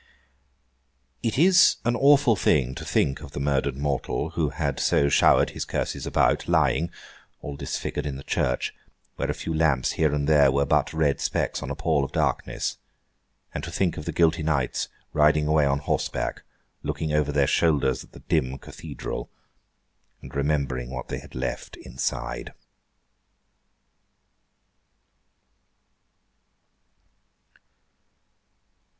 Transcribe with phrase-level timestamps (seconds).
[1.21, 5.51] It is an awful thing to think of the murdered mortal, who had so showered
[5.51, 6.89] his curses about, lying,
[7.43, 8.73] all disfigured, in the church,
[9.15, 12.11] where a few lamps here and there were but red specks on a pall of
[12.11, 12.77] darkness;
[13.53, 16.41] and to think of the guilty knights riding away on horseback,
[16.81, 19.29] looking over their shoulders at the dim Cathedral,
[20.19, 22.53] and remembering what they had left inside.